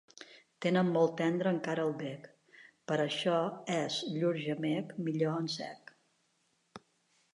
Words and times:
Tenen 0.65 0.87
molt 0.93 1.11
tendre 1.19 1.51
encara 1.55 1.83
el 1.89 1.93
bec; 1.99 2.25
per 2.91 2.97
això 3.05 3.37
és 3.77 3.99
llur 4.15 4.35
gemec, 4.47 4.97
millor 5.09 5.39
en 5.43 5.51
sec. 5.61 5.95